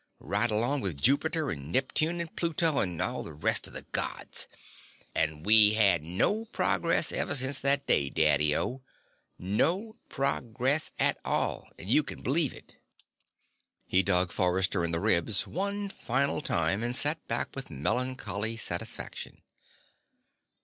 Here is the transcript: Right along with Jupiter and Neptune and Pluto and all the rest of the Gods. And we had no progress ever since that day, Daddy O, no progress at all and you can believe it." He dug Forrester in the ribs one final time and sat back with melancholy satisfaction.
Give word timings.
Right 0.17 0.49
along 0.49 0.81
with 0.81 0.97
Jupiter 0.99 1.51
and 1.51 1.71
Neptune 1.71 2.19
and 2.19 2.35
Pluto 2.35 2.79
and 2.79 2.99
all 2.99 3.21
the 3.23 3.35
rest 3.35 3.67
of 3.67 3.73
the 3.73 3.83
Gods. 3.83 4.47
And 5.13 5.45
we 5.45 5.75
had 5.75 6.01
no 6.01 6.45
progress 6.45 7.11
ever 7.11 7.35
since 7.35 7.59
that 7.59 7.85
day, 7.85 8.09
Daddy 8.09 8.57
O, 8.57 8.81
no 9.37 9.97
progress 10.09 10.89
at 10.97 11.19
all 11.23 11.69
and 11.77 11.87
you 11.87 12.01
can 12.01 12.23
believe 12.23 12.51
it." 12.51 12.77
He 13.85 14.01
dug 14.01 14.31
Forrester 14.31 14.83
in 14.83 14.89
the 14.91 14.99
ribs 14.99 15.45
one 15.45 15.87
final 15.87 16.41
time 16.41 16.81
and 16.81 16.95
sat 16.95 17.27
back 17.27 17.55
with 17.55 17.69
melancholy 17.69 18.57
satisfaction. 18.57 19.43